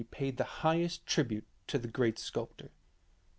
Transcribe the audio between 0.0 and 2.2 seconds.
paid the highest tribute to the great